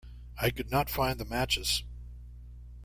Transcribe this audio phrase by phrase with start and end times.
[0.39, 1.83] I could not find the matches.